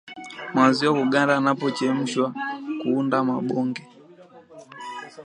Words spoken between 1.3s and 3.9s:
yanapochemshwa kuunda mabonge